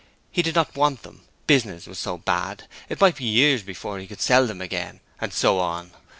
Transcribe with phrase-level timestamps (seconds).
[0.31, 1.21] He did not want them.
[1.45, 5.31] Business was so bad: it might be years before he could sell them again, and
[5.31, 5.91] so on.